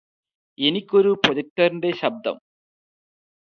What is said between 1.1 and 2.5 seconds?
പ്രൊജക്റ്ററിന്റെ ശബ്ദം